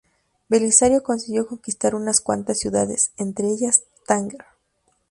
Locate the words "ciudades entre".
2.59-3.45